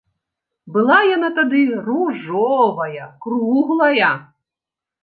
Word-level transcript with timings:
Была 0.77 0.95
яна 1.09 1.29
тады 1.37 1.61
ружовая, 1.91 3.05
круглая. 3.27 4.13